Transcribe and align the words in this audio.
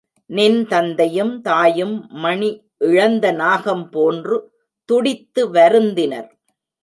நின் 0.29 0.67
தந்தையும் 0.67 1.41
தாயும் 1.41 2.09
மணிஇழந்த 2.23 3.25
நாகம் 3.33 3.89
போன்று 3.89 4.37
துடித்து 4.89 5.41
வருந்தினர். 5.53 6.29